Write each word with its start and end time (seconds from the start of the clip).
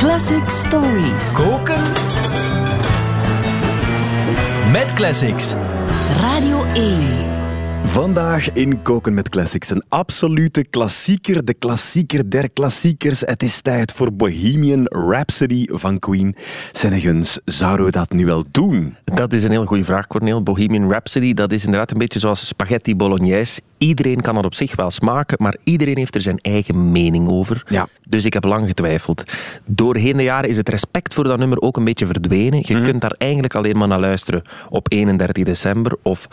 Classic 0.00 0.48
Stories. 0.48 1.32
Koken 1.32 1.82
met 4.72 4.92
classics. 4.94 5.54
Radio 6.20 6.64
1. 6.74 6.98
Vandaag 7.84 8.52
in 8.52 8.82
Koken 8.82 9.14
met 9.14 9.28
Classics. 9.28 9.70
Een 9.70 9.82
absolute 9.88 10.64
klassieker, 10.70 11.44
de 11.44 11.54
klassieker 11.54 12.30
der 12.30 12.50
klassiekers. 12.50 13.20
Het 13.20 13.42
is 13.42 13.60
tijd 13.60 13.92
voor 13.92 14.12
Bohemian 14.12 14.84
Rhapsody 14.84 15.66
van 15.70 15.98
Queen. 15.98 16.36
Sennegens, 16.72 17.40
zouden 17.44 17.86
we 17.86 17.92
dat 17.92 18.10
nu 18.10 18.26
wel 18.26 18.44
doen? 18.50 18.96
Dat 19.04 19.32
is 19.32 19.44
een 19.44 19.50
heel 19.50 19.66
goede 19.66 19.84
vraag, 19.84 20.06
Corneel. 20.06 20.42
Bohemian 20.42 20.90
Rhapsody, 20.90 21.34
dat 21.34 21.52
is 21.52 21.64
inderdaad 21.64 21.90
een 21.90 21.98
beetje 21.98 22.18
zoals 22.18 22.46
spaghetti 22.46 22.96
bolognese. 22.96 23.60
Iedereen 23.80 24.20
kan 24.20 24.36
het 24.36 24.44
op 24.44 24.54
zich 24.54 24.76
wel 24.76 24.90
smaken, 24.90 25.36
maar 25.40 25.56
iedereen 25.64 25.96
heeft 25.96 26.14
er 26.14 26.22
zijn 26.22 26.38
eigen 26.38 26.92
mening 26.92 27.28
over. 27.28 27.62
Ja. 27.64 27.88
Dus 28.08 28.24
ik 28.24 28.32
heb 28.32 28.44
lang 28.44 28.66
getwijfeld. 28.66 29.22
Doorheen 29.64 30.16
de 30.16 30.22
jaren 30.22 30.48
is 30.48 30.56
het 30.56 30.68
respect 30.68 31.14
voor 31.14 31.24
dat 31.24 31.38
nummer 31.38 31.60
ook 31.60 31.76
een 31.76 31.84
beetje 31.84 32.06
verdwenen. 32.06 32.60
Je 32.62 32.80
kunt 32.80 33.00
daar 33.00 33.14
eigenlijk 33.18 33.54
alleen 33.54 33.78
maar 33.78 33.88
naar 33.88 34.00
luisteren 34.00 34.42
op 34.68 34.86
31 34.92 35.44
december 35.44 35.96
of 36.02 36.28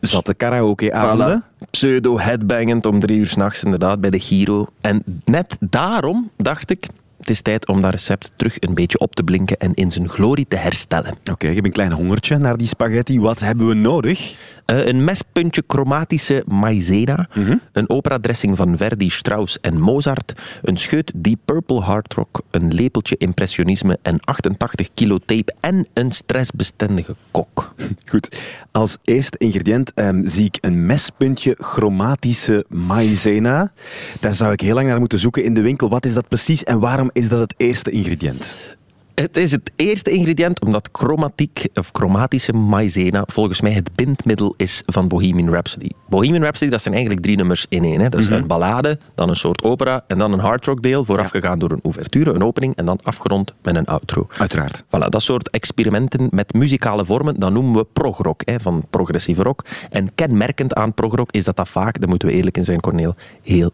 Zat 0.00 0.26
de 0.26 0.34
karaoke-avonden? 0.34 1.44
Voilà. 1.44 1.70
Pseudo-headbangend 1.70 2.86
om 2.86 3.00
drie 3.00 3.18
uur 3.18 3.26
s'nachts 3.26 3.64
inderdaad 3.64 4.00
bij 4.00 4.10
de 4.10 4.20
Giro. 4.20 4.66
En 4.80 5.02
net 5.24 5.56
daarom 5.60 6.30
dacht 6.36 6.70
ik, 6.70 6.86
het 7.18 7.30
is 7.30 7.40
tijd 7.40 7.68
om 7.68 7.80
dat 7.80 7.90
recept 7.90 8.30
terug 8.36 8.56
een 8.60 8.74
beetje 8.74 8.98
op 8.98 9.14
te 9.14 9.22
blinken 9.22 9.56
en 9.56 9.74
in 9.74 9.90
zijn 9.90 10.08
glorie 10.08 10.46
te 10.48 10.56
herstellen. 10.56 11.14
Oké, 11.30 11.48
ik 11.48 11.54
heb 11.54 11.64
een 11.64 11.72
klein 11.72 11.92
hongertje 11.92 12.38
naar 12.38 12.56
die 12.56 12.66
spaghetti. 12.66 13.20
Wat 13.20 13.40
hebben 13.40 13.68
we 13.68 13.74
nodig? 13.74 14.36
Eh, 14.64 14.86
een 14.86 15.04
mespuntje 15.04 15.64
chromatische 15.66 16.42
maizena, 16.46 17.28
een 17.72 17.90
operadressing 17.90 18.56
van 18.56 18.76
Verdi, 18.76 19.10
Strauss 19.10 19.60
en 19.60 19.80
Mozart, 19.80 20.32
een 20.62 20.76
scheut 20.76 21.12
Deep 21.14 21.38
Purple 21.44 21.80
Hard 21.80 22.14
Rock, 22.14 22.42
een 22.50 22.74
lepeltje 22.74 23.16
impressionisme 23.16 23.98
en 24.02 24.20
88 24.20 24.88
kilo 24.94 25.18
tape 25.18 25.54
en 25.60 25.86
een 25.92 26.12
stressbestendige 26.12 27.16
kok. 27.30 27.74
Goed. 28.10 28.36
Als 28.72 28.96
eerste 29.04 29.38
ingrediënt 29.38 29.92
ehm, 29.94 30.26
zie 30.26 30.44
ik 30.44 30.58
een 30.60 30.86
mespuntje 30.86 31.56
chromatische 31.58 32.64
maïzena. 32.68 33.72
Daar 34.20 34.34
zou 34.34 34.52
ik 34.52 34.60
heel 34.60 34.74
lang 34.74 34.86
naar 34.86 34.98
moeten 34.98 35.18
zoeken 35.18 35.44
in 35.44 35.54
de 35.54 35.62
winkel. 35.62 35.88
Wat 35.88 36.06
is 36.06 36.14
dat 36.14 36.28
precies 36.28 36.64
en 36.64 36.78
waarom 36.78 37.10
is 37.12 37.28
dat 37.28 37.40
het 37.40 37.54
eerste 37.56 37.90
ingrediënt? 37.90 38.76
Het 39.14 39.36
is 39.36 39.50
het 39.50 39.70
eerste 39.76 40.10
ingrediënt 40.10 40.60
omdat 40.60 40.88
chromatiek 40.92 41.66
of 41.74 41.88
chromatische 41.92 42.52
maizena 42.52 43.24
volgens 43.26 43.60
mij 43.60 43.72
het 43.72 43.94
bindmiddel 43.94 44.54
is 44.56 44.82
van 44.86 45.08
Bohemian 45.08 45.50
Rhapsody. 45.50 45.88
Bohemian 46.08 46.42
Rhapsody 46.42 46.70
dat 46.70 46.82
zijn 46.82 46.94
eigenlijk 46.94 47.24
drie 47.24 47.36
nummers 47.36 47.66
in 47.68 47.84
één. 47.84 48.00
Hè. 48.00 48.08
Dat 48.08 48.20
is 48.20 48.28
een 48.28 48.46
ballade, 48.46 48.98
dan 49.14 49.28
een 49.28 49.36
soort 49.36 49.62
opera 49.62 50.04
en 50.06 50.18
dan 50.18 50.32
een 50.32 50.38
hardrock 50.38 50.82
deel, 50.82 51.04
voorafgegaan 51.04 51.58
door 51.58 51.70
een 51.70 51.80
ouverture, 51.82 52.32
een 52.32 52.42
opening 52.42 52.76
en 52.76 52.84
dan 52.84 52.98
afgerond 53.02 53.54
met 53.62 53.74
een 53.76 53.86
outro. 53.86 54.26
Uiteraard. 54.38 54.82
Voilà, 54.84 55.08
dat 55.08 55.22
soort 55.22 55.50
experimenten 55.50 56.28
met 56.30 56.52
muzikale 56.52 57.04
vormen, 57.04 57.40
dat 57.40 57.52
noemen 57.52 57.74
we 57.74 57.86
progrock, 57.92 58.42
hè, 58.44 58.60
van 58.60 58.86
progressieve 58.90 59.42
rock. 59.42 59.64
En 59.90 60.14
kenmerkend 60.14 60.74
aan 60.74 60.94
progrock 60.94 61.32
is 61.32 61.44
dat 61.44 61.56
dat 61.56 61.68
vaak, 61.68 62.00
daar 62.00 62.08
moeten 62.08 62.28
we 62.28 62.34
eerlijk 62.34 62.56
in 62.56 62.64
zijn, 62.64 62.80
Corneel, 62.80 63.14
heel 63.42 63.72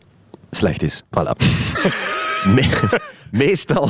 Slecht 0.50 0.83
is. 0.83 1.02
Voilà. 1.05 1.33
Me- 3.31 3.48
Meestal 3.50 3.89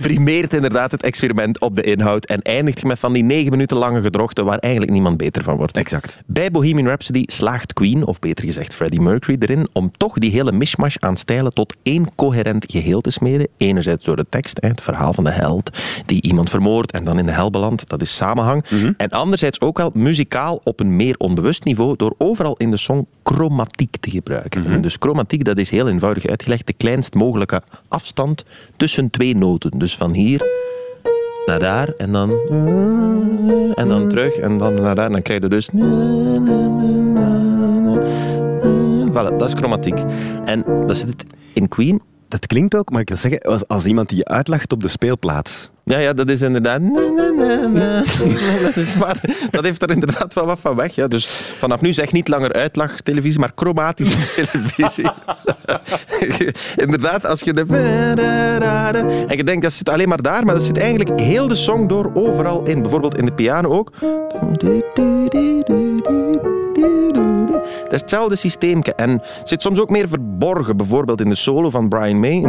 primeert 0.00 0.54
inderdaad 0.54 0.90
het 0.90 1.02
experiment 1.02 1.60
op 1.60 1.76
de 1.76 1.82
inhoud 1.82 2.24
en 2.24 2.42
eindigt 2.42 2.80
je 2.80 2.86
met 2.86 2.98
van 2.98 3.12
die 3.12 3.22
negen 3.22 3.50
minuten 3.50 3.76
lange 3.76 4.00
gedrochten 4.00 4.44
waar 4.44 4.58
eigenlijk 4.58 4.92
niemand 4.92 5.16
beter 5.16 5.42
van 5.42 5.56
wordt. 5.56 5.76
Exact. 5.76 6.18
Bij 6.26 6.50
Bohemian 6.50 6.86
Rhapsody 6.86 7.22
slaagt 7.26 7.72
Queen, 7.72 8.06
of 8.06 8.18
beter 8.18 8.44
gezegd 8.44 8.74
Freddie 8.74 9.00
Mercury, 9.00 9.36
erin 9.40 9.68
om 9.72 9.90
toch 9.96 10.18
die 10.18 10.30
hele 10.30 10.52
mishmash 10.52 10.96
aan 10.98 11.16
stijlen 11.16 11.52
tot 11.54 11.74
één 11.82 12.14
coherent 12.14 12.64
geheel 12.68 13.00
te 13.00 13.10
smeden. 13.10 13.48
Enerzijds 13.56 14.04
door 14.04 14.16
de 14.16 14.26
tekst, 14.28 14.58
het 14.60 14.80
verhaal 14.80 15.12
van 15.12 15.24
de 15.24 15.30
held 15.30 15.70
die 16.06 16.22
iemand 16.22 16.50
vermoordt 16.50 16.92
en 16.92 17.04
dan 17.04 17.18
in 17.18 17.26
de 17.26 17.32
hel 17.32 17.50
belandt, 17.50 17.88
dat 17.88 18.00
is 18.00 18.16
samenhang. 18.16 18.64
En 18.96 19.08
anderzijds 19.08 19.60
ook 19.60 19.76
wel 19.78 19.90
muzikaal 19.94 20.60
op 20.64 20.80
een 20.80 20.96
meer 20.96 21.14
onbewust 21.16 21.64
niveau 21.64 21.96
door 21.96 22.14
overal 22.18 22.54
in 22.56 22.70
de 22.70 22.76
song 22.76 23.06
chromatiek 23.22 23.96
te 24.00 24.10
gebruiken. 24.10 24.66
En 24.66 24.82
Dus 24.82 24.96
chromatiek, 24.98 25.44
dat 25.44 25.58
is 25.58 25.70
heel 25.70 25.88
eenvoudig 25.88 26.26
uitgelegd, 26.26 26.66
de 26.66 26.72
kleinst 26.72 27.14
mogelijke 27.14 27.62
afstand 27.88 28.44
tussen 28.82 29.10
twee 29.10 29.36
noten. 29.36 29.70
Dus 29.70 29.96
van 29.96 30.12
hier 30.12 30.42
naar 31.46 31.58
daar 31.58 31.88
en 31.96 32.12
dan 32.12 32.30
en 33.74 33.88
dan 33.88 34.08
terug 34.08 34.36
en 34.36 34.58
dan 34.58 34.74
naar 34.74 34.94
daar. 34.94 35.06
En 35.06 35.12
dan 35.12 35.22
krijg 35.22 35.42
je 35.42 35.48
dus 35.48 35.70
Voilà, 39.10 39.36
dat 39.38 39.48
is 39.48 39.54
chromatiek. 39.54 39.98
En 40.44 40.64
dat 40.86 40.96
zit 40.96 41.24
in 41.52 41.68
Queen. 41.68 42.00
Dat 42.32 42.46
klinkt 42.46 42.74
ook, 42.74 42.90
maar 42.90 43.00
ik 43.00 43.08
wil 43.08 43.18
zeggen, 43.18 43.66
als, 43.66 43.84
iemand 43.84 44.08
die 44.08 44.18
je 44.18 44.24
uitlacht 44.24 44.72
op 44.72 44.82
de 44.82 44.88
speelplaats. 44.88 45.70
Ja, 45.84 45.98
ja, 45.98 46.12
dat 46.12 46.28
is 46.28 46.42
inderdaad. 46.42 46.80
Dat 48.62 48.76
is 48.76 48.96
waar. 48.96 49.20
Dat 49.50 49.64
heeft 49.64 49.82
er 49.82 49.90
inderdaad 49.90 50.34
wel 50.34 50.46
wat 50.46 50.58
van 50.60 50.76
weg. 50.76 50.94
Ja. 50.94 51.08
Dus 51.08 51.26
vanaf 51.58 51.80
nu 51.80 51.92
zeg 51.92 52.12
niet 52.12 52.28
langer 52.28 52.52
uitlachtelevisie, 52.52 53.40
maar 53.40 53.52
chromatische 53.54 54.16
televisie. 54.44 55.10
inderdaad, 56.86 57.26
als 57.26 57.40
je 57.40 57.52
de. 57.52 57.66
En 59.28 59.36
je 59.36 59.44
denkt 59.44 59.62
dat 59.62 59.72
zit 59.72 59.88
alleen 59.88 60.08
maar 60.08 60.22
daar, 60.22 60.44
maar 60.44 60.54
dat 60.54 60.64
zit 60.64 60.78
eigenlijk 60.78 61.20
heel 61.20 61.48
de 61.48 61.56
song 61.56 61.88
door 61.88 62.10
overal 62.14 62.62
in. 62.62 62.82
Bijvoorbeeld 62.82 63.18
in 63.18 63.26
de 63.26 63.32
piano 63.32 63.68
ook. 63.68 63.92
Dat 67.82 67.92
is 67.92 68.00
hetzelfde 68.00 68.36
systeemke. 68.36 68.94
En 68.94 69.10
het 69.10 69.48
zit 69.48 69.62
soms 69.62 69.80
ook 69.80 69.90
meer 69.90 70.08
verborgen. 70.08 70.76
Bijvoorbeeld 70.76 71.20
in 71.20 71.28
de 71.28 71.34
solo 71.34 71.70
van 71.70 71.88
Brian 71.88 72.20
May. 72.20 72.40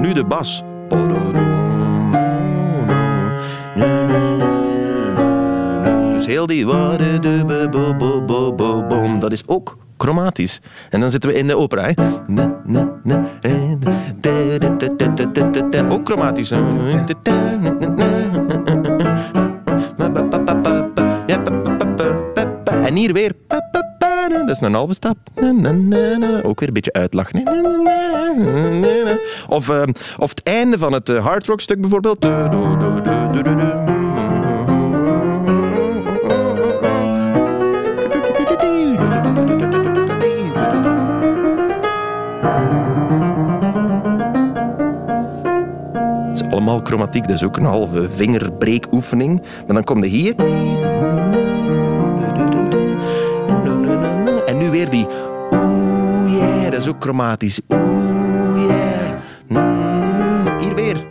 Nu 0.00 0.12
de 0.12 0.24
bas. 0.28 0.62
Dus 6.12 6.26
heel 6.26 6.46
die... 6.46 6.66
Dat 9.18 9.32
is 9.32 9.42
ook 9.46 9.76
chromatisch. 9.96 10.60
En 10.90 11.00
dan 11.00 11.10
zitten 11.10 11.30
we 11.30 11.36
in 11.36 11.46
de 11.46 11.56
opera. 11.56 11.82
Hè. 11.82 11.92
Ook 15.90 16.06
chromatisch. 16.08 16.52
En 22.82 22.94
hier 22.94 23.12
weer. 23.12 23.32
Dat 24.28 24.48
is 24.48 24.60
een 24.60 24.74
halve 24.74 24.94
stap. 24.94 25.16
Ook 26.42 26.60
weer 26.60 26.68
een 26.68 26.74
beetje 26.74 26.92
uitlachen. 26.92 27.42
Of, 29.48 29.68
eh, 29.68 29.82
of 30.16 30.30
het 30.30 30.42
einde 30.42 30.78
van 30.78 30.92
het 30.92 31.08
hardrock 31.08 31.60
stuk 31.60 31.80
bijvoorbeeld. 31.80 32.22
Het 46.28 46.40
is 46.40 46.50
allemaal 46.50 46.80
chromatiek, 46.82 47.22
dat 47.22 47.36
is 47.36 47.44
ook 47.44 47.56
een 47.56 47.64
halve 47.64 48.08
vingerbreekoefening. 48.08 49.42
Maar 49.66 49.74
dan 49.74 49.84
kom 49.84 50.02
je 50.02 50.08
hier. 50.08 50.34
Oeh 57.12 58.66
yeah. 58.68 59.18
Mm, 59.48 60.60
Hier 60.60 60.74
weer. 60.74 61.06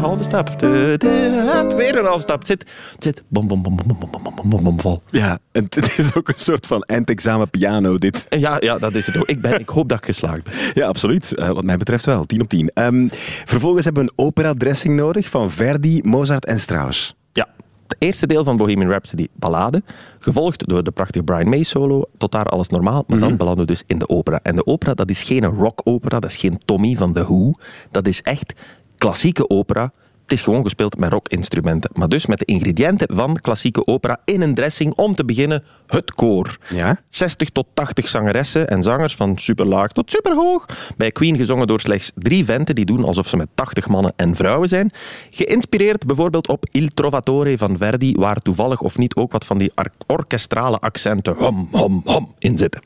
Halve 0.00 0.22
stap. 0.24 0.60
Weer 0.60 1.98
een 1.98 2.04
halve 2.04 2.20
stap. 2.20 2.38
Het 2.38 2.46
zit, 2.46 2.60
het 2.94 3.02
zit 3.02 3.22
bom, 3.28 3.46
bom, 3.46 3.62
bom, 3.62 3.76
bom, 3.76 3.86
bom, 3.86 4.10
bom, 4.10 4.34
bom, 4.34 4.50
bom, 4.50 4.62
bom, 4.64 4.80
vol. 4.80 5.02
Ja, 5.10 5.38
en 5.52 5.64
het 5.68 5.98
is 5.98 6.14
ook 6.14 6.28
een 6.28 6.34
soort 6.36 6.66
van 6.66 6.82
eindexamen 6.82 7.50
piano, 7.50 7.98
dit. 7.98 8.26
Ja, 8.28 8.56
ja, 8.60 8.78
dat 8.78 8.94
is 8.94 9.06
het 9.06 9.16
ook. 9.16 9.28
Ik, 9.28 9.40
ben, 9.40 9.60
ik 9.60 9.68
hoop 9.68 9.88
dat 9.88 9.98
ik 9.98 10.04
geslaagd 10.04 10.42
ben. 10.42 10.52
Ja, 10.74 10.86
absoluut. 10.86 11.34
Eh, 11.34 11.48
wat 11.50 11.64
mij 11.64 11.76
betreft 11.76 12.04
wel. 12.04 12.24
10 12.24 12.40
op 12.40 12.48
10. 12.48 12.70
Ehm, 12.74 13.08
vervolgens 13.44 13.84
hebben 13.84 14.04
we 14.04 14.10
een 14.14 14.24
opera-dressing 14.26 14.96
nodig 14.96 15.28
van 15.28 15.50
Verdi, 15.50 16.00
Mozart 16.02 16.44
en 16.44 16.60
Strauss. 16.60 17.16
Ja. 17.32 17.48
Het 17.94 18.02
eerste 18.02 18.26
deel 18.26 18.44
van 18.44 18.56
Bohemian 18.56 18.90
Rhapsody, 18.90 19.26
ballade, 19.32 19.82
gevolgd 20.18 20.68
door 20.68 20.82
de 20.82 20.90
prachtige 20.90 21.24
Brian 21.24 21.48
May 21.48 21.62
solo, 21.62 22.04
tot 22.18 22.32
daar 22.32 22.44
alles 22.44 22.68
normaal, 22.68 23.04
maar 23.06 23.18
dan 23.18 23.36
belanden 23.36 23.66
we 23.66 23.72
dus 23.72 23.82
in 23.86 23.98
de 23.98 24.08
opera. 24.08 24.40
En 24.42 24.56
de 24.56 24.66
opera, 24.66 24.94
dat 24.94 25.10
is 25.10 25.22
geen 25.22 25.44
rock-opera, 25.44 26.20
dat 26.20 26.30
is 26.30 26.36
geen 26.36 26.60
Tommy 26.64 26.96
van 26.96 27.12
The 27.12 27.22
Who, 27.22 27.52
dat 27.90 28.06
is 28.06 28.22
echt 28.22 28.54
klassieke 28.96 29.48
opera. 29.48 29.92
Het 30.24 30.32
is 30.32 30.42
gewoon 30.42 30.62
gespeeld 30.62 30.98
met 30.98 31.12
rockinstrumenten, 31.12 31.90
maar 31.92 32.08
dus 32.08 32.26
met 32.26 32.38
de 32.38 32.44
ingrediënten 32.44 33.16
van 33.16 33.36
klassieke 33.36 33.86
opera 33.86 34.20
in 34.24 34.42
een 34.42 34.54
dressing. 34.54 34.94
Om 34.94 35.14
te 35.14 35.24
beginnen, 35.24 35.64
het 35.86 36.14
koor. 36.14 36.58
Ja? 36.68 37.00
60 37.08 37.50
tot 37.50 37.66
80 37.74 38.08
zangeressen 38.08 38.68
en 38.68 38.82
zangers 38.82 39.14
van 39.14 39.38
superlaag 39.38 39.92
tot 39.92 40.10
superhoog. 40.10 40.66
Bij 40.96 41.10
Queen 41.10 41.36
gezongen 41.36 41.66
door 41.66 41.80
slechts 41.80 42.12
drie 42.14 42.44
venten 42.44 42.74
die 42.74 42.84
doen 42.84 43.04
alsof 43.04 43.28
ze 43.28 43.36
met 43.36 43.48
80 43.54 43.88
mannen 43.88 44.12
en 44.16 44.36
vrouwen 44.36 44.68
zijn. 44.68 44.90
Geïnspireerd 45.30 46.06
bijvoorbeeld 46.06 46.48
op 46.48 46.66
Il 46.70 46.88
Trovatore 46.94 47.58
van 47.58 47.78
Verdi, 47.78 48.14
waar 48.14 48.40
toevallig 48.42 48.80
of 48.80 48.98
niet 48.98 49.14
ook 49.14 49.32
wat 49.32 49.44
van 49.44 49.58
die 49.58 49.72
orkestrale 50.06 50.78
accenten 50.78 51.34
hom, 51.34 51.68
hom, 51.72 52.02
hom 52.04 52.34
in 52.38 52.58
zitten. 52.58 52.82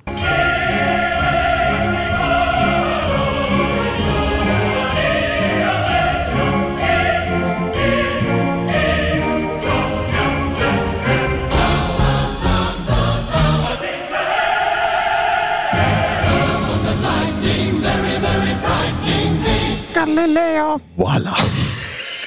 Galileo. 20.15 20.81
Voilà. 20.97 21.37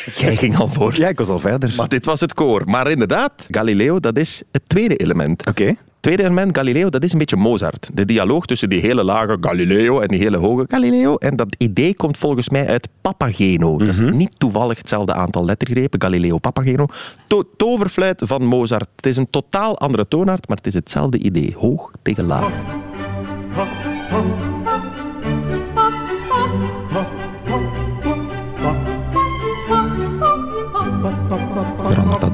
Jij 0.21 0.35
ging 0.35 0.57
al 0.57 0.67
voor. 0.67 0.97
Ja, 0.97 1.07
ik 1.07 1.17
was 1.17 1.27
al 1.27 1.39
verder. 1.39 1.73
Maar 1.77 1.87
dit 1.87 2.05
was 2.05 2.19
het 2.19 2.33
koor. 2.33 2.61
Maar 2.65 2.91
inderdaad, 2.91 3.31
Galileo, 3.47 3.99
dat 3.99 4.17
is 4.17 4.43
het 4.51 4.61
tweede 4.67 4.95
element. 4.95 5.47
Oké. 5.47 5.75
Tweede 5.99 6.23
element, 6.23 6.57
Galileo, 6.57 6.89
dat 6.89 7.03
is 7.03 7.11
een 7.11 7.19
beetje 7.19 7.35
Mozart. 7.35 7.89
De 7.93 8.05
dialoog 8.05 8.45
tussen 8.45 8.69
die 8.69 8.79
hele 8.81 9.03
lage 9.03 9.37
Galileo 9.41 9.99
en 9.99 10.07
die 10.07 10.19
hele 10.19 10.37
hoge 10.37 10.65
Galileo. 10.67 11.15
En 11.15 11.35
dat 11.35 11.55
idee 11.57 11.95
komt 11.95 12.17
volgens 12.17 12.49
mij 12.49 12.67
uit 12.67 12.87
Papageno. 13.01 13.77
Dat 13.77 13.87
is 13.87 13.99
niet 13.99 14.39
toevallig 14.39 14.77
hetzelfde 14.77 15.13
aantal 15.13 15.45
lettergrepen, 15.45 16.01
Galileo 16.01 16.37
Papageno. 16.37 16.85
To 17.27 17.43
toverfluit 17.57 18.21
van 18.25 18.45
Mozart. 18.45 18.87
Het 18.95 19.05
is 19.05 19.17
een 19.17 19.29
totaal 19.29 19.77
andere 19.77 20.07
toonaard, 20.07 20.47
maar 20.47 20.57
het 20.57 20.67
is 20.67 20.73
hetzelfde 20.73 21.17
idee. 21.17 21.53
Hoog 21.57 21.91
tegen 22.01 22.25
laag. 22.25 22.80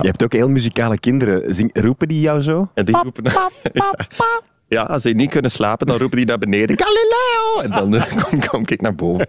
Je 0.00 0.06
hebt 0.06 0.24
ook 0.24 0.32
heel 0.32 0.48
muzikale 0.48 0.98
kinderen. 0.98 1.54
Zing, 1.54 1.70
roepen 1.72 2.08
die 2.08 2.20
jou 2.20 2.40
zo? 2.40 2.70
En 2.74 2.84
die 2.84 2.96
roepen... 3.02 3.24
Ja. 3.72 3.94
Ja, 4.68 4.82
als 4.82 5.02
ze 5.02 5.10
niet 5.10 5.30
kunnen 5.30 5.50
slapen, 5.50 5.86
dan 5.86 5.96
roepen 5.96 6.16
die 6.16 6.26
naar 6.26 6.38
beneden. 6.38 6.78
Galileo! 6.78 7.60
En 7.62 7.70
dan 7.70 7.94
eh, 7.94 8.16
kom, 8.22 8.46
kom 8.46 8.62
ik 8.66 8.80
naar 8.80 8.94
boven. 8.94 9.28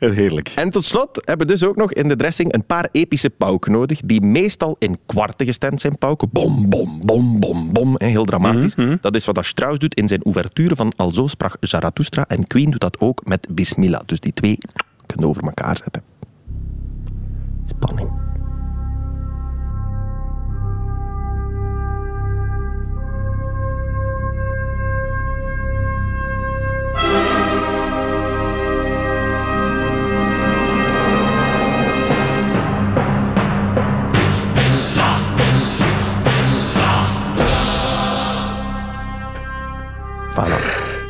Heerlijk. 0.20 0.52
En 0.56 0.70
tot 0.70 0.84
slot 0.84 1.22
hebben 1.24 1.46
we 1.46 1.52
dus 1.52 1.64
ook 1.64 1.76
nog 1.76 1.92
in 1.92 2.08
de 2.08 2.16
dressing 2.16 2.52
een 2.52 2.64
paar 2.64 2.88
epische 2.92 3.30
pauken 3.30 3.72
nodig, 3.72 4.00
die 4.04 4.20
meestal 4.20 4.76
in 4.78 4.98
kwarten 5.06 5.46
gestemd 5.46 5.80
zijn 5.80 5.98
pauken. 5.98 6.28
Bom, 6.32 6.68
bom, 6.68 7.00
bom, 7.04 7.40
bom, 7.40 7.72
bom. 7.72 7.94
hè, 7.96 8.06
Heel 8.06 8.24
dramatisch. 8.24 8.74
Dat 9.00 9.14
is 9.14 9.24
wat 9.24 9.34
dat 9.34 9.44
Strauss 9.44 9.78
doet 9.78 9.94
in 9.94 10.08
zijn 10.08 10.22
ouverture 10.22 10.76
van 10.76 10.92
Alzo 10.96 11.26
sprak 11.26 11.56
Zarathustra. 11.60 12.24
En 12.28 12.46
Queen 12.46 12.70
doet 12.70 12.80
dat 12.80 13.00
ook 13.00 13.20
met 13.24 13.46
Bismillah. 13.50 14.00
Dus 14.06 14.20
die 14.20 14.32
twee 14.32 14.58
kunnen 15.06 15.28
over 15.28 15.42
elkaar 15.42 15.76
zetten. 15.76 16.02
Spanning. 17.64 18.29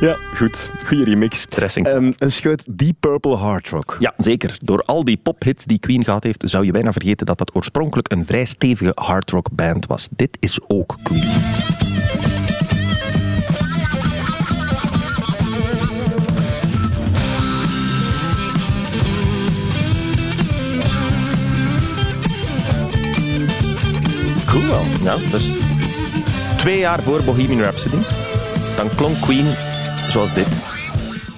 Ja, 0.01 0.17
goed. 0.35 0.71
Goeie 0.85 1.03
remix. 1.03 1.45
Dressing. 1.49 1.87
Ehm, 1.87 2.11
een 2.17 2.31
scheut 2.31 2.65
Deep 2.69 2.95
Purple 2.99 3.35
Hard 3.35 3.69
Rock. 3.69 3.97
Ja, 3.99 4.13
zeker. 4.17 4.57
Door 4.63 4.83
al 4.85 5.03
die 5.03 5.17
pophits 5.17 5.65
die 5.65 5.79
Queen 5.79 6.03
gehad 6.03 6.23
heeft, 6.23 6.43
zou 6.45 6.65
je 6.65 6.71
bijna 6.71 6.91
vergeten 6.91 7.25
dat 7.25 7.37
dat 7.37 7.55
oorspronkelijk 7.55 8.11
een 8.11 8.25
vrij 8.25 8.45
stevige 8.45 8.91
hardrock 8.95 9.51
band 9.51 9.85
was. 9.85 10.07
Dit 10.15 10.37
is 10.39 10.59
ook 10.67 10.97
Queen. 11.03 11.31
Cool. 24.45 24.83
Ja, 25.03 25.15
dus 25.31 25.51
twee 26.57 26.79
jaar 26.79 27.01
voor 27.03 27.23
Bohemian 27.23 27.61
Rhapsody, 27.61 27.97
dan 28.75 28.89
klonk 28.95 29.21
Queen 29.21 29.45
zoals 30.11 30.33
dit. 30.33 30.47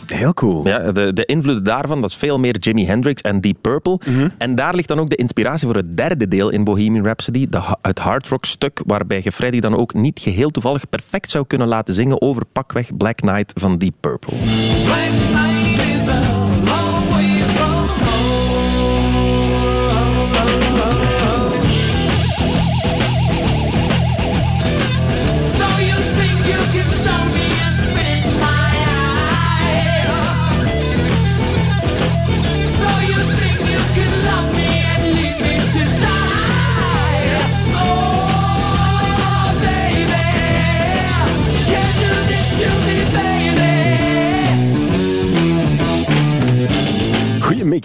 Heel 0.08 0.34
cool. 0.34 0.68
Ja, 0.68 0.92
de, 0.92 1.14
de 1.14 1.26
invloeden 1.26 1.64
daarvan, 1.64 2.02
dat 2.02 2.10
is 2.10 2.16
veel 2.16 2.40
meer 2.40 2.58
Jimi 2.58 2.86
Hendrix 2.86 3.22
en 3.22 3.42
Deep 3.42 3.58
Purple. 3.62 4.00
En 4.38 4.56
daar 4.56 4.76
ligt 4.76 4.88
dan 4.88 5.00
ook 5.00 5.10
de 5.10 5.16
inspiratie 5.16 5.68
voor 5.68 5.76
het 5.76 5.98
derde 5.98 6.28
deel 6.28 6.50
in 6.50 6.64
Bohemian 6.64 7.04
Rhapsody, 7.04 7.48
de, 7.50 7.62
het 7.82 8.00
hard 8.00 8.28
rock 8.28 8.46
stuk, 8.46 8.82
waarbij 8.86 9.22
je 9.24 9.32
Freddy 9.32 9.60
dan 9.60 9.78
ook 9.78 9.94
niet 9.94 10.20
geheel 10.20 10.50
toevallig 10.50 10.90
perfect 10.90 11.30
zou 11.30 11.46
kunnen 11.48 11.68
laten 11.68 11.94
zingen 11.94 12.22
over 12.22 12.46
pakweg 12.46 12.98
Black 12.98 13.16
Knight 13.16 13.54
van 13.56 13.78
Deep 13.78 13.96
Purple. 14.00 14.38
Black 14.84 15.12
night 15.32 16.02
is 16.02 16.08
a 16.08 16.93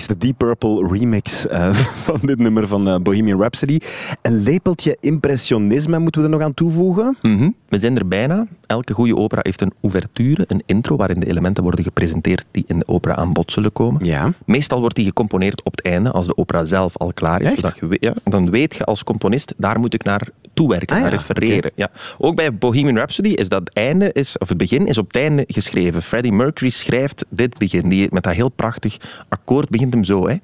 de 0.08 0.16
Deep 0.18 0.38
Purple 0.38 0.88
remix 0.90 1.46
eh, 1.46 1.74
van 2.06 2.18
dit 2.22 2.38
nummer 2.38 2.66
van 2.66 2.88
eh, 2.88 2.96
Bohemian 2.96 3.38
Rhapsody. 3.40 3.78
Een 4.22 4.42
lepeltje 4.42 4.96
impressionisme 5.00 5.98
moeten 5.98 6.20
we 6.20 6.26
er 6.26 6.32
nog 6.32 6.42
aan 6.42 6.54
toevoegen. 6.54 7.16
Mhm. 7.22 7.50
We 7.68 7.78
zijn 7.78 7.96
er 7.98 8.08
bijna. 8.08 8.46
Elke 8.66 8.92
goede 8.94 9.16
opera 9.16 9.40
heeft 9.42 9.60
een 9.60 9.72
ouverture, 9.82 10.44
een 10.46 10.62
intro, 10.66 10.96
waarin 10.96 11.20
de 11.20 11.26
elementen 11.26 11.62
worden 11.62 11.84
gepresenteerd 11.84 12.44
die 12.50 12.64
in 12.66 12.78
de 12.78 12.86
opera 12.88 13.14
aan 13.16 13.32
bod 13.32 13.52
zullen 13.52 13.72
komen. 13.72 14.04
Ja. 14.04 14.32
Meestal 14.44 14.80
wordt 14.80 14.96
die 14.96 15.04
gecomponeerd 15.04 15.64
op 15.64 15.72
het 15.76 15.84
einde, 15.84 16.10
als 16.10 16.26
de 16.26 16.36
opera 16.36 16.64
zelf 16.64 16.96
al 16.96 17.12
klaar 17.12 17.40
is. 17.40 17.46
Echt? 17.48 17.60
Zodat 17.60 17.78
je, 17.78 17.86
we- 17.86 17.96
ja, 18.00 18.14
dan 18.24 18.50
weet 18.50 18.74
je 18.74 18.84
als 18.84 19.04
componist, 19.04 19.54
daar 19.56 19.80
moet 19.80 19.94
ik 19.94 20.04
naar 20.04 20.28
toewerken, 20.58 20.96
Ah, 20.96 21.02
ja, 21.02 21.08
refereren. 21.08 21.70
Ja. 21.74 21.90
Ook 22.18 22.34
bij 22.36 22.54
Bohemian 22.54 22.96
Rhapsody 22.96 23.28
is 23.28 23.48
dat 23.48 23.70
einde, 23.72 24.12
is, 24.12 24.38
of 24.38 24.48
het 24.48 24.58
begin 24.58 24.86
is 24.86 24.98
op 24.98 25.06
het 25.06 25.16
einde 25.22 25.44
geschreven. 25.46 26.02
Freddie 26.02 26.32
Mercury 26.32 26.70
schrijft 26.70 27.24
dit 27.28 27.58
begin, 27.58 27.88
die, 27.88 28.08
met 28.10 28.22
dat 28.22 28.32
heel 28.34 28.48
prachtig 28.48 28.96
akkoord 29.28 29.68
begint 29.68 29.92
hem 29.92 30.04
zo. 30.04 30.28
Hè. 30.28 30.34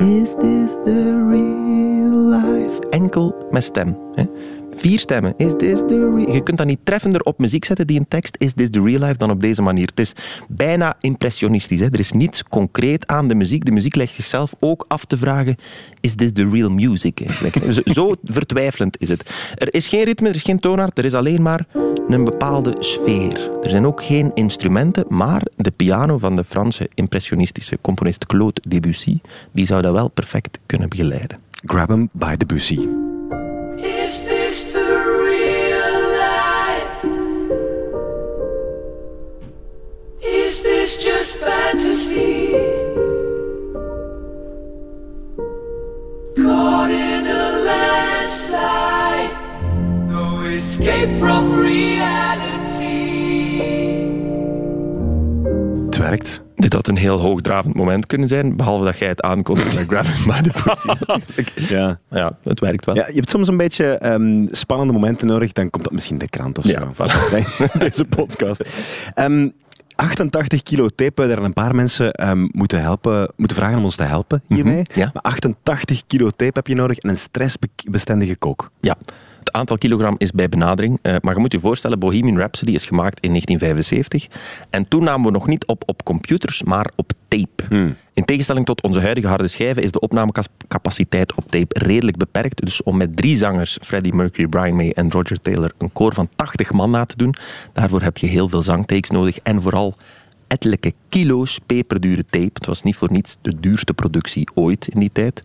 Is 0.00 0.28
this 0.38 0.70
the 0.84 1.26
real 1.30 2.28
life? 2.28 2.88
Enkel 2.90 3.46
met 3.50 3.64
stem. 3.64 3.96
Hè. 4.14 4.24
Vier 4.74 4.98
stemmen. 4.98 5.34
Is 5.36 5.52
this 5.58 5.78
the 5.78 6.12
real... 6.14 6.32
Je 6.32 6.42
kunt 6.42 6.58
dat 6.58 6.66
niet 6.66 6.78
treffender 6.82 7.20
op 7.20 7.38
muziek 7.38 7.64
zetten, 7.64 7.86
die 7.86 7.98
een 7.98 8.08
tekst. 8.08 8.36
Is 8.38 8.52
this 8.52 8.70
the 8.70 8.82
real 8.82 9.00
life 9.00 9.16
dan 9.16 9.30
op 9.30 9.40
deze 9.40 9.62
manier. 9.62 9.86
Het 9.86 10.00
is 10.00 10.12
bijna 10.48 10.96
impressionistisch. 11.00 11.80
Hè. 11.80 11.86
Er 11.86 11.98
is 11.98 12.12
niets 12.12 12.42
concreet 12.42 13.06
aan 13.06 13.28
de 13.28 13.34
muziek. 13.34 13.64
De 13.64 13.72
muziek 13.72 13.94
legt 13.94 14.14
zichzelf 14.14 14.54
ook 14.60 14.84
af 14.88 15.04
te 15.04 15.16
vragen, 15.16 15.56
is 16.00 16.14
this 16.14 16.32
the 16.32 16.48
real 16.48 16.70
music? 16.70 17.20
Eigenlijk. 17.20 17.82
Zo, 17.84 18.14
vertwijfelend 18.24 19.00
is 19.00 19.08
het. 19.08 19.30
Er 19.54 19.74
is 19.74 19.88
geen 19.88 20.04
ritme, 20.04 20.28
er 20.28 20.34
is 20.34 20.42
geen 20.42 20.60
toonaard, 20.60 20.98
er 20.98 21.04
is 21.04 21.14
alleen 21.14 21.42
maar 21.42 21.66
een 22.08 22.24
bepaalde 22.24 22.76
sfeer. 22.78 23.50
Er 23.62 23.70
zijn 23.70 23.86
ook 23.86 24.02
geen 24.04 24.30
instrumenten, 24.34 25.04
maar 25.08 25.42
de 25.56 25.70
piano 25.70 26.18
van 26.18 26.36
de 26.36 26.44
Franse 26.44 26.88
impressionistische 26.94 27.78
componist 27.80 28.26
Claude 28.26 28.60
Debussy, 28.68 29.18
die 29.52 29.66
zou 29.66 29.82
dat 29.82 29.92
wel 29.92 30.08
perfect 30.08 30.58
kunnen 30.66 30.88
begeleiden. 30.88 31.38
Grab 31.64 31.90
'em 31.90 32.08
by 32.12 32.36
the 32.36 32.46
bussy. 32.46 32.78
Is 33.76 34.41
Dit 56.62 56.72
had 56.72 56.88
een 56.88 56.96
heel 56.96 57.18
hoogdravend 57.18 57.74
moment 57.74 58.06
kunnen 58.06 58.28
zijn, 58.28 58.56
behalve 58.56 58.84
dat 58.84 58.98
jij 58.98 59.08
het 59.08 59.20
aankondigt 59.20 59.74
met 59.74 59.84
Grab 59.88 60.04
It 60.04 60.24
by 60.26 60.40
the 60.50 60.62
Pussy. 60.64 61.72
Ja. 61.74 61.98
Ja, 62.10 62.32
het 62.42 62.60
werkt 62.60 62.84
wel. 62.84 62.94
Ja, 62.94 63.06
je 63.06 63.14
hebt 63.14 63.30
soms 63.30 63.48
een 63.48 63.56
beetje 63.56 63.84
ehm, 63.86 64.44
spannende 64.50 64.92
momenten 64.92 65.26
nodig, 65.26 65.52
dan 65.52 65.70
komt 65.70 65.84
dat 65.84 65.92
misschien 65.92 66.14
in 66.18 66.24
de 66.24 66.28
krant 66.28 66.58
of 66.58 66.64
Ja, 66.64 66.80
zo. 66.80 66.92
voilà. 66.92 67.30
Bij 67.30 67.46
Deze 67.88 68.04
podcast. 68.04 68.62
Ehm, 69.14 69.48
88 70.02 70.62
kilo 70.62 70.88
tape, 70.88 71.26
daar 71.26 71.38
een 71.38 71.52
paar 71.52 71.74
mensen 71.74 72.12
ehm, 72.12 72.48
moeten, 72.52 72.80
helpen, 72.80 73.32
moeten 73.36 73.56
vragen 73.56 73.78
om 73.78 73.84
ons 73.84 73.96
te 73.96 74.02
helpen 74.02 74.42
hiermee. 74.46 74.82
Mhm, 74.82 75.00
ja. 75.00 75.10
Maar 75.12 75.22
88 75.22 76.02
kilo 76.06 76.30
tape 76.30 76.52
heb 76.54 76.66
je 76.66 76.74
nodig 76.74 76.98
en 76.98 77.08
een 77.08 77.16
stressbestendige 77.16 78.36
kook. 78.36 78.70
Ja. 78.80 78.96
Het 79.52 79.60
aantal 79.60 79.78
kilogram 79.78 80.14
is 80.18 80.30
bij 80.30 80.48
benadering. 80.48 80.98
eh, 81.02 81.16
maar 81.20 81.34
je 81.34 81.40
moet 81.40 81.52
je 81.52 81.60
voorstellen, 81.60 81.98
Bohemian 81.98 82.36
Rhapsody 82.36 82.72
is 82.72 82.84
gemaakt 82.84 83.20
in 83.20 83.28
1975. 83.28 84.28
En 84.70 84.88
toen 84.88 85.04
namen 85.04 85.26
we 85.26 85.32
nog 85.32 85.46
niet 85.46 85.66
op 85.66 85.82
op 85.86 86.02
computers, 86.04 86.62
maar 86.62 86.90
op 86.96 87.12
tape. 87.28 87.64
In 88.14 88.24
tegenstelling 88.24 88.66
tot 88.66 88.82
onze 88.82 89.00
huidige 89.00 89.26
harde 89.26 89.48
schijven 89.48 89.82
is 89.82 89.90
de 89.90 90.00
opnamecapaciteit 90.00 91.34
op 91.34 91.50
tape 91.50 91.78
redelijk 91.78 92.16
beperkt. 92.16 92.64
Dus 92.64 92.82
om 92.82 92.96
met 92.96 93.16
drie 93.16 93.36
zangers, 93.36 93.78
Freddie 93.82 94.14
Mercury, 94.14 94.48
Brian 94.48 94.76
May 94.76 94.90
en 94.90 95.10
Roger 95.10 95.40
Taylor, 95.40 95.72
een 95.78 95.92
koor 95.92 96.14
van 96.14 96.28
80 96.36 96.72
man 96.72 96.90
na 96.90 97.04
te 97.04 97.16
doen, 97.16 97.34
daarvoor 97.72 98.02
heb 98.02 98.16
je 98.18 98.26
heel 98.26 98.48
veel 98.48 98.62
zangtakes 98.62 99.10
nodig. 99.10 99.38
En 99.42 99.62
vooral 99.62 99.94
ettelijke 100.46 100.92
kilo's 101.08 101.58
peperdure 101.66 102.24
tape. 102.30 102.50
Het 102.52 102.66
was 102.66 102.82
niet 102.82 102.96
voor 102.96 103.12
niets 103.12 103.36
de 103.42 103.60
duurste 103.60 103.94
productie 103.94 104.48
ooit 104.54 104.88
in 104.88 105.00
die 105.00 105.12
tijd. 105.12 105.42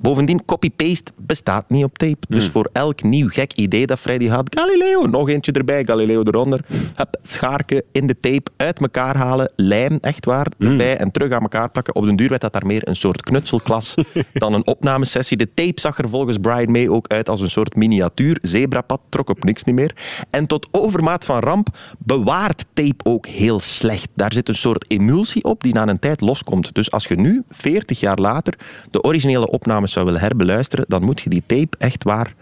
Bovendien, 0.00 0.44
copy-paste 0.44 1.12
bestaat 1.16 1.70
niet 1.70 1.84
op 1.84 1.98
tape. 1.98 2.26
Dus 2.28 2.48
voor 2.48 2.68
elk 2.72 3.02
nieuw 3.02 3.28
gek 3.28 3.52
idee 3.52 3.86
dat 3.86 3.98
Freddy 3.98 4.28
had, 4.28 4.56
Galileo, 4.58 5.06
nog 5.06 5.28
eentje 5.28 5.52
erbij, 5.52 5.84
Galileo 5.84 6.22
eronder. 6.22 6.64
Hup, 6.94 7.16
schaarken 7.22 7.82
in 7.92 8.06
de 8.06 8.20
tape, 8.20 8.50
uit 8.56 8.80
elkaar 8.80 9.16
halen, 9.16 9.52
lijm, 9.56 9.98
echt 10.00 10.24
waar, 10.24 10.46
erbij 10.58 10.96
en 10.96 11.10
terug 11.10 11.32
aan 11.32 11.42
elkaar 11.42 11.70
plakken. 11.70 11.94
Op 11.94 12.04
den 12.04 12.16
duur 12.16 12.28
werd 12.28 12.40
dat 12.40 12.52
daar 12.52 12.66
meer 12.66 12.88
een 12.88 12.96
soort 12.96 13.22
knutselklas 13.22 13.94
dan 14.32 14.52
een 14.52 14.66
opnamesessie. 14.66 15.36
De 15.36 15.54
tape 15.54 15.80
zag 15.80 15.98
er 15.98 16.08
volgens 16.08 16.38
Brian 16.38 16.70
May 16.70 16.88
ook 16.88 17.08
uit 17.08 17.28
als 17.28 17.40
een 17.40 17.50
soort 17.50 17.76
miniatuur. 17.76 18.38
Zebrapad 18.42 19.00
trok 19.08 19.30
op 19.30 19.44
niks 19.44 19.64
niet 19.64 19.74
meer. 19.74 19.96
En 20.30 20.46
tot 20.46 20.68
overmaat 20.70 21.24
van 21.24 21.38
ramp 21.38 21.68
bewaart 21.98 22.64
tape 22.72 23.04
ook 23.04 23.26
heel 23.26 23.60
slecht. 23.60 24.08
Daar 24.14 24.32
zit 24.32 24.48
een 24.48 24.54
soort 24.54 24.84
emulsie 24.88 25.44
op 25.44 25.62
die 25.62 25.74
na 25.74 25.88
een 25.88 25.98
tijd 25.98 26.20
loskomt. 26.20 26.74
Dus 26.74 26.90
als 26.90 27.06
je 27.06 27.14
nu, 27.14 27.42
40 27.50 28.00
jaar 28.00 28.18
later, 28.18 28.54
de 28.90 29.02
originele 29.02 29.50
opnames 29.50 29.89
zou 29.90 30.04
willen 30.04 30.20
herbeluisteren, 30.20 30.84
dan 30.88 31.02
moet 31.02 31.20
je 31.20 31.30
die 31.30 31.42
tape 31.46 31.76
echt 31.78 32.04
waar 32.04 32.34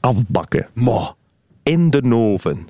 afbakken. 0.00 0.66
Ma. 0.74 1.14
In 1.62 1.90
de 1.90 2.14
oven. 2.14 2.66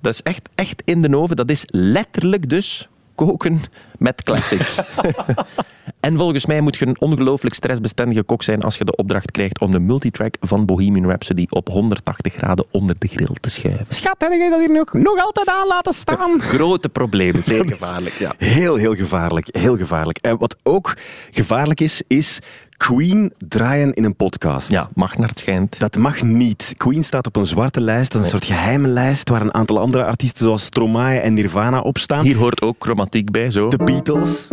Dat 0.00 0.12
is 0.12 0.22
echt, 0.22 0.48
echt 0.54 0.82
in 0.84 1.02
de 1.02 1.16
oven. 1.16 1.36
Dat 1.36 1.50
is 1.50 1.64
letterlijk 1.66 2.48
dus 2.48 2.88
koken 3.14 3.60
met 3.98 4.22
classics. 4.22 4.80
en 6.00 6.16
volgens 6.16 6.46
mij 6.46 6.60
moet 6.60 6.76
je 6.76 6.86
een 6.86 7.00
ongelooflijk 7.00 7.54
stressbestendige 7.54 8.22
kok 8.22 8.42
zijn 8.42 8.62
als 8.62 8.76
je 8.76 8.84
de 8.84 8.96
opdracht 8.96 9.30
krijgt 9.30 9.60
om 9.60 9.72
de 9.72 9.80
multitrack 9.80 10.36
van 10.40 10.64
Bohemian 10.64 11.06
Rhapsody 11.06 11.46
op 11.48 11.68
180 11.68 12.32
graden 12.34 12.64
onder 12.70 12.94
de 12.98 13.08
grill 13.08 13.36
te 13.40 13.50
schuiven. 13.50 13.94
Schat, 13.94 14.16
heb 14.18 14.32
je 14.32 14.50
dat 14.50 14.58
hier 14.58 14.72
nog, 14.72 14.92
nog 14.92 15.24
altijd 15.24 15.48
aan 15.48 15.66
laten 15.66 15.94
staan? 15.94 16.40
Grote 16.40 16.88
problemen, 16.88 17.42
zeer 17.52 17.68
gevaarlijk. 17.68 18.14
Ja. 18.14 18.34
Heel, 18.38 18.76
heel 18.76 18.94
gevaarlijk. 18.94 19.48
Heel 19.50 19.76
gevaarlijk. 19.76 20.18
En 20.18 20.38
wat 20.38 20.56
ook 20.62 20.96
gevaarlijk 21.30 21.80
is, 21.80 22.02
is 22.06 22.40
Queen 22.76 23.32
draaien 23.38 23.92
in 23.92 24.04
een 24.04 24.16
podcast. 24.16 24.70
ja, 24.70 24.88
mag 24.94 25.16
naar 25.16 25.28
het 25.28 25.38
schijnt. 25.38 25.78
Dat 25.78 25.96
mag 25.96 26.22
niet. 26.22 26.74
Queen 26.76 27.04
staat 27.04 27.26
op 27.26 27.36
een 27.36 27.46
zwarte 27.46 27.80
lijst, 27.80 28.14
een 28.14 28.24
soort 28.24 28.44
geheime 28.44 28.88
lijst 28.88 29.28
waar 29.28 29.40
een 29.40 29.54
aantal 29.54 29.78
andere 29.78 30.04
artiesten 30.04 30.44
zoals 30.44 30.64
Stromae 30.64 31.18
en 31.18 31.34
Nirvana 31.34 31.80
op 31.80 31.98
staan. 31.98 32.24
Hier 32.24 32.36
hoort 32.36 32.62
ook 32.62 32.76
chromatiek 32.78 33.30
bij, 33.30 33.50
zo. 33.50 33.68
De 33.68 33.82
Beatles. 33.86 34.48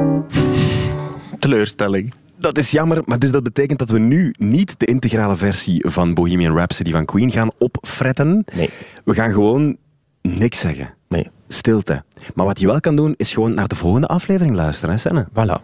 teleurstelling. 1.39 2.13
Dat 2.37 2.57
is 2.57 2.71
jammer, 2.71 3.01
maar 3.05 3.19
dus 3.19 3.31
dat 3.31 3.43
betekent 3.43 3.79
dat 3.79 3.89
we 3.89 3.99
nu 3.99 4.33
niet 4.37 4.79
de 4.79 4.85
integrale 4.85 5.35
versie 5.35 5.85
van 5.87 6.13
Bohemian 6.13 6.55
Rhapsody 6.55 6.91
van 6.91 7.05
Queen 7.05 7.31
gaan 7.31 7.51
opfretten. 7.57 8.45
Nee. 8.55 8.69
We 9.03 9.13
gaan 9.13 9.31
gewoon 9.31 9.77
niks 10.21 10.59
zeggen. 10.59 10.93
Nee. 11.07 11.29
Stilte. 11.47 12.03
Maar 12.35 12.45
wat 12.45 12.59
je 12.59 12.67
wel 12.67 12.79
kan 12.79 12.95
doen, 12.95 13.13
is 13.17 13.33
gewoon 13.33 13.53
naar 13.53 13.67
de 13.67 13.75
volgende 13.75 14.07
aflevering 14.07 14.55
luisteren, 14.55 14.95
hè, 14.95 14.99
Senne? 14.99 15.27
Voilà. 15.29 15.63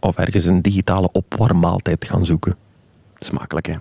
Of 0.00 0.16
ergens 0.16 0.44
een 0.44 0.62
digitale 0.62 1.08
opwarmmaaltijd 1.12 2.04
gaan 2.04 2.26
zoeken. 2.26 2.56
Smakelijk, 3.18 3.66
hè? 3.66 3.74